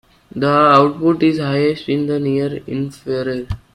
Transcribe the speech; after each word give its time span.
The 0.35 0.47
output 0.49 1.21
is 1.21 1.37
highest 1.37 1.87
in 1.87 2.07
the 2.07 2.19
near 2.19 2.55
infrared. 2.65 3.49